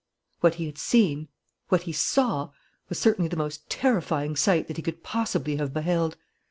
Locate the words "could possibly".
4.81-5.57